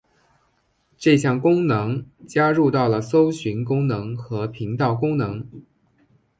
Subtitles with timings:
[0.97, 5.47] 这项功能加入到了搜寻功能和频道功能。